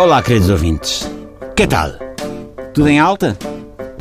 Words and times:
Olá, 0.00 0.22
queridos 0.22 0.48
ouvintes. 0.48 1.06
Que 1.54 1.66
tal? 1.66 1.90
Tudo 2.72 2.88
em 2.88 2.98
alta? 2.98 3.36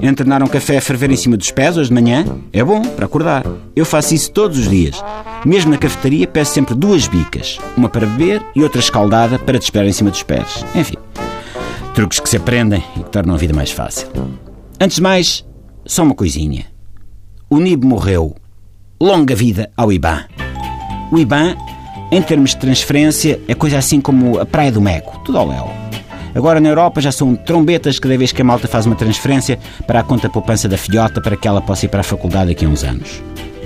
Entrenar 0.00 0.40
um 0.40 0.46
café 0.46 0.78
a 0.78 0.80
ferver 0.80 1.10
em 1.10 1.16
cima 1.16 1.36
dos 1.36 1.50
pés 1.50 1.76
hoje 1.76 1.88
de 1.88 1.94
manhã? 2.00 2.24
É 2.52 2.62
bom 2.62 2.80
para 2.80 3.06
acordar. 3.06 3.44
Eu 3.74 3.84
faço 3.84 4.14
isso 4.14 4.30
todos 4.30 4.56
os 4.56 4.70
dias. 4.70 5.02
Mesmo 5.44 5.72
na 5.72 5.78
cafetaria, 5.78 6.28
peço 6.28 6.52
sempre 6.52 6.76
duas 6.76 7.08
bicas. 7.08 7.58
Uma 7.76 7.88
para 7.88 8.06
beber 8.06 8.40
e 8.54 8.62
outra 8.62 8.78
escaldada 8.78 9.36
para 9.36 9.58
te 9.58 9.64
esperar 9.64 9.84
em 9.84 9.92
cima 9.92 10.10
dos 10.10 10.22
pés. 10.22 10.64
Enfim, 10.76 10.94
truques 11.92 12.20
que 12.20 12.28
se 12.28 12.36
aprendem 12.36 12.84
e 12.96 13.00
que 13.00 13.10
tornam 13.10 13.34
a 13.34 13.38
vida 13.38 13.52
mais 13.52 13.72
fácil. 13.72 14.06
Antes 14.80 14.98
de 14.98 15.02
mais, 15.02 15.44
só 15.84 16.04
uma 16.04 16.14
coisinha. 16.14 16.66
O 17.50 17.58
NIB 17.58 17.84
morreu. 17.84 18.36
Longa 19.02 19.34
vida 19.34 19.68
ao 19.76 19.92
IBAN. 19.92 20.24
O 21.10 21.18
IBAN, 21.18 21.56
em 22.12 22.22
termos 22.22 22.50
de 22.50 22.58
transferência, 22.58 23.40
é 23.48 23.56
coisa 23.56 23.76
assim 23.76 24.00
como 24.00 24.38
a 24.38 24.46
Praia 24.46 24.70
do 24.70 24.80
Meco. 24.80 25.18
Tudo 25.24 25.36
ao 25.36 25.48
léu. 25.48 25.80
Agora 26.34 26.60
na 26.60 26.68
Europa 26.68 27.00
já 27.00 27.10
são 27.10 27.34
trombetas 27.34 27.98
cada 27.98 28.16
vez 28.16 28.32
que 28.32 28.42
a 28.42 28.44
malta 28.44 28.68
faz 28.68 28.86
uma 28.86 28.94
transferência 28.94 29.58
para 29.86 30.00
a 30.00 30.02
conta 30.02 30.28
poupança 30.28 30.68
da 30.68 30.78
filhota 30.78 31.20
para 31.20 31.36
que 31.36 31.48
ela 31.48 31.60
possa 31.60 31.86
ir 31.86 31.88
para 31.88 32.00
a 32.00 32.04
faculdade 32.04 32.48
daqui 32.48 32.64
a 32.64 32.68
uns 32.68 32.84
anos. 32.84 33.22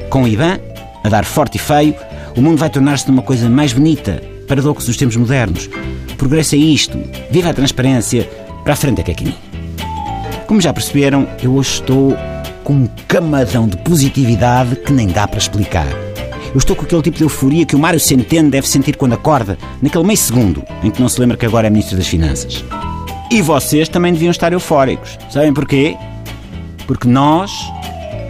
Com 0.08 0.22
o 0.22 0.28
IBAN, 0.28 0.58
a 1.02 1.08
dar 1.08 1.24
forte 1.24 1.56
e 1.56 1.58
feio, 1.58 1.94
o 2.36 2.40
mundo 2.40 2.58
vai 2.58 2.70
tornar-se 2.70 3.08
numa 3.08 3.22
coisa 3.22 3.48
mais 3.48 3.72
bonita, 3.72 4.22
paradoxo 4.48 4.86
dos 4.86 4.96
tempos 4.96 5.16
modernos. 5.16 5.68
Progresso 6.16 6.54
é 6.54 6.58
isto, 6.58 6.98
viva 7.30 7.50
a 7.50 7.54
transparência, 7.54 8.28
para 8.62 8.72
a 8.72 8.76
frente 8.76 9.00
é 9.00 9.04
que 9.04 9.10
é 9.10 9.14
caminho. 9.14 9.36
Como 10.46 10.60
já 10.60 10.72
perceberam, 10.72 11.26
eu 11.42 11.54
hoje 11.54 11.70
estou 11.70 12.16
com 12.62 12.72
um 12.72 12.88
camadão 13.06 13.68
de 13.68 13.76
positividade 13.78 14.76
que 14.76 14.92
nem 14.92 15.08
dá 15.08 15.28
para 15.28 15.38
explicar. 15.38 16.13
Eu 16.54 16.58
estou 16.58 16.76
com 16.76 16.84
aquele 16.84 17.02
tipo 17.02 17.16
de 17.16 17.24
euforia 17.24 17.66
que 17.66 17.74
o 17.74 17.78
Mário 17.80 17.98
Centeno 17.98 18.48
deve 18.48 18.68
sentir 18.68 18.96
quando 18.96 19.14
acorda, 19.14 19.58
naquele 19.82 20.04
meio 20.04 20.16
segundo 20.16 20.62
em 20.84 20.90
que 20.90 21.02
não 21.02 21.08
se 21.08 21.20
lembra 21.20 21.36
que 21.36 21.44
agora 21.44 21.66
é 21.66 21.70
Ministro 21.70 21.96
das 21.96 22.06
Finanças. 22.06 22.64
E 23.28 23.42
vocês 23.42 23.88
também 23.88 24.12
deviam 24.12 24.30
estar 24.30 24.52
eufóricos. 24.52 25.18
Sabem 25.28 25.52
porquê? 25.52 25.96
Porque 26.86 27.08
nós, 27.08 27.50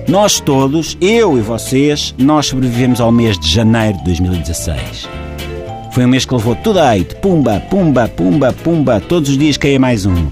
nós 0.08 0.40
todos, 0.40 0.96
eu 1.02 1.36
e 1.36 1.42
vocês, 1.42 2.14
nós 2.16 2.46
sobrevivemos 2.46 2.98
ao 2.98 3.12
mês 3.12 3.38
de 3.38 3.46
janeiro 3.46 3.98
de 3.98 4.04
2016. 4.04 5.06
Foi 5.92 6.06
um 6.06 6.08
mês 6.08 6.24
que 6.24 6.34
levou 6.34 6.56
tudo 6.56 6.78
a 6.78 6.94
pumba, 7.20 7.60
pumba, 7.68 8.08
pumba, 8.08 8.54
pumba, 8.54 9.00
todos 9.00 9.28
os 9.28 9.36
dias 9.36 9.58
caía 9.58 9.78
mais 9.78 10.06
um. 10.06 10.28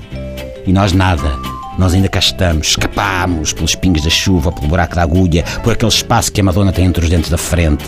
E 0.67 0.73
nós 0.73 0.93
nada. 0.95 1.31
Nós 1.79 1.95
ainda 1.95 2.09
cá 2.09 2.19
estamos, 2.19 2.69
escapámos 2.69 3.53
pelos 3.53 3.75
pingos 3.75 4.03
da 4.03 4.11
chuva, 4.11 4.53
pelo 4.53 4.69
buraco 4.69 4.95
da 4.95 5.03
agulha, 5.03 5.45
por 5.63 5.73
aquele 5.73 5.91
espaço 5.91 6.31
que 6.31 6.41
a 6.41 6.45
Madonna 6.45 6.73
tem 6.73 6.85
entre 6.85 7.03
os 7.03 7.11
dentes 7.11 7.31
da 7.31 7.39
frente. 7.39 7.85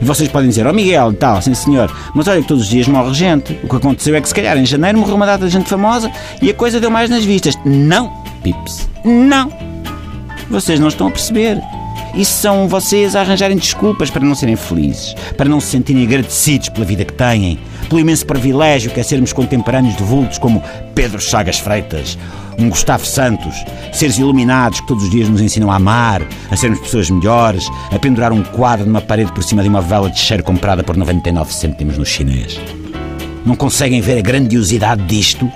E 0.00 0.04
vocês 0.04 0.28
podem 0.28 0.48
dizer, 0.48 0.66
ó 0.66 0.70
oh 0.70 0.72
Miguel, 0.72 1.12
tal, 1.14 1.40
sim 1.40 1.54
senhor, 1.54 1.90
mas 2.14 2.26
olha 2.26 2.42
que 2.42 2.48
todos 2.48 2.64
os 2.64 2.68
dias 2.68 2.88
morre 2.88 3.14
gente. 3.14 3.52
O 3.62 3.68
que 3.68 3.76
aconteceu 3.76 4.14
é 4.16 4.20
que 4.20 4.28
se 4.28 4.34
calhar 4.34 4.56
em 4.58 4.66
janeiro 4.66 4.98
morreu 4.98 5.14
uma 5.14 5.26
data 5.26 5.46
de 5.46 5.52
gente 5.52 5.68
famosa 5.68 6.10
e 6.42 6.50
a 6.50 6.54
coisa 6.54 6.80
deu 6.80 6.90
mais 6.90 7.08
nas 7.08 7.24
vistas. 7.24 7.54
Não, 7.64 8.12
Pips, 8.42 8.88
não. 9.04 9.50
Vocês 10.50 10.80
não 10.80 10.88
estão 10.88 11.06
a 11.06 11.10
perceber. 11.10 11.60
Isso 12.16 12.32
são 12.40 12.68
vocês 12.68 13.16
a 13.16 13.22
arranjarem 13.22 13.56
desculpas 13.56 14.08
para 14.08 14.24
não 14.24 14.36
serem 14.36 14.54
felizes, 14.54 15.14
para 15.36 15.48
não 15.48 15.58
se 15.58 15.68
sentirem 15.68 16.04
agradecidos 16.04 16.68
pela 16.68 16.86
vida 16.86 17.04
que 17.04 17.12
têm, 17.12 17.58
pelo 17.88 18.00
imenso 18.00 18.24
privilégio 18.24 18.92
que 18.92 19.00
é 19.00 19.02
sermos 19.02 19.32
contemporâneos 19.32 19.96
de 19.96 20.02
vultos 20.04 20.38
como 20.38 20.62
Pedro 20.94 21.20
Chagas 21.20 21.58
Freitas, 21.58 22.16
um 22.56 22.68
Gustavo 22.68 23.04
Santos, 23.04 23.56
seres 23.92 24.16
iluminados 24.16 24.80
que 24.80 24.86
todos 24.86 25.02
os 25.02 25.10
dias 25.10 25.28
nos 25.28 25.40
ensinam 25.40 25.72
a 25.72 25.76
amar, 25.76 26.22
a 26.52 26.56
sermos 26.56 26.78
pessoas 26.78 27.10
melhores, 27.10 27.68
a 27.90 27.98
pendurar 27.98 28.32
um 28.32 28.44
quadro 28.44 28.86
numa 28.86 29.00
parede 29.00 29.32
por 29.32 29.42
cima 29.42 29.64
de 29.64 29.68
uma 29.68 29.80
vela 29.80 30.08
de 30.08 30.20
cheiro 30.20 30.44
comprada 30.44 30.84
por 30.84 30.96
99 30.96 31.52
cêntimos 31.52 31.98
no 31.98 32.06
chinês. 32.06 32.60
Não 33.44 33.56
conseguem 33.56 34.00
ver 34.00 34.18
a 34.18 34.22
grandiosidade 34.22 35.02
disto? 35.02 35.50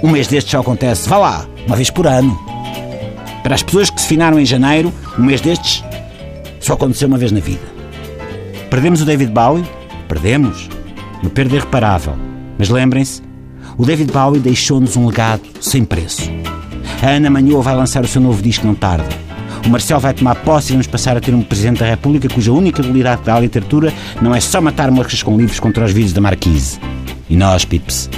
Um 0.00 0.10
mês 0.10 0.28
destes 0.28 0.52
só 0.52 0.60
acontece, 0.60 1.08
vá 1.08 1.18
lá, 1.18 1.46
uma 1.66 1.74
vez 1.74 1.90
por 1.90 2.06
ano. 2.06 2.51
Para 3.42 3.56
as 3.56 3.62
pessoas 3.62 3.90
que 3.90 4.00
se 4.00 4.06
finaram 4.06 4.38
em 4.38 4.46
janeiro, 4.46 4.92
um 5.18 5.24
mês 5.24 5.40
destes 5.40 5.82
só 6.60 6.74
aconteceu 6.74 7.08
uma 7.08 7.18
vez 7.18 7.32
na 7.32 7.40
vida. 7.40 7.62
Perdemos 8.70 9.02
o 9.02 9.04
David 9.04 9.32
Bowie? 9.32 9.64
Perdemos. 10.08 10.68
Uma 11.20 11.30
perda 11.30 11.56
irreparável. 11.56 12.14
Mas 12.56 12.68
lembrem-se, 12.68 13.20
o 13.76 13.84
David 13.84 14.12
Bowie 14.12 14.40
deixou-nos 14.40 14.96
um 14.96 15.06
legado 15.06 15.42
sem 15.60 15.84
preço. 15.84 16.30
A 17.02 17.10
Ana 17.10 17.30
Manhoa 17.30 17.62
vai 17.62 17.74
lançar 17.74 18.04
o 18.04 18.08
seu 18.08 18.20
novo 18.20 18.40
disco 18.40 18.66
não 18.66 18.74
tarda. 18.74 19.08
O 19.66 19.68
Marcel 19.68 19.98
vai 19.98 20.14
tomar 20.14 20.36
posse 20.36 20.70
e 20.70 20.72
vamos 20.72 20.86
passar 20.86 21.16
a 21.16 21.20
ter 21.20 21.34
um 21.34 21.42
Presidente 21.42 21.80
da 21.80 21.86
República 21.86 22.28
cuja 22.28 22.52
única 22.52 22.82
habilidade 22.82 23.22
da 23.22 23.38
literatura 23.38 23.92
não 24.20 24.34
é 24.34 24.40
só 24.40 24.60
matar 24.60 24.90
morcas 24.90 25.22
com 25.22 25.36
livros 25.36 25.58
contra 25.58 25.84
os 25.84 25.92
vídeos 25.92 26.12
da 26.12 26.20
Marquise. 26.20 26.78
E 27.28 27.36
nós, 27.36 27.64
Pips, 27.64 28.08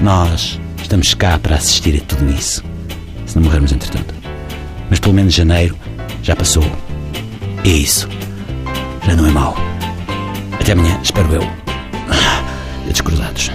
nós 0.00 0.58
estamos 0.80 1.12
cá 1.14 1.38
para 1.38 1.56
assistir 1.56 2.02
a 2.02 2.04
tudo 2.04 2.30
isso. 2.30 2.64
Se 3.26 3.36
não 3.36 3.44
morrermos 3.44 3.72
entretanto 3.72 4.17
mas 4.88 4.98
pelo 4.98 5.14
menos 5.14 5.34
janeiro 5.34 5.76
já 6.22 6.34
passou. 6.36 6.64
E 7.64 7.82
isso 7.82 8.08
já 9.06 9.14
não 9.16 9.26
é 9.26 9.30
mau. 9.30 9.56
Até 10.60 10.72
amanhã, 10.72 10.98
espero 11.02 11.32
eu. 11.32 11.42
Descruzados. 12.86 13.50